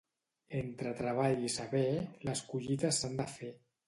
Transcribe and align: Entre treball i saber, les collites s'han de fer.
Entre 0.59 0.93
treball 1.01 1.43
i 1.49 1.51
saber, 1.55 1.81
les 2.31 2.41
collites 2.55 2.99
s'han 3.03 3.15
de 3.21 3.27
fer. 3.35 3.51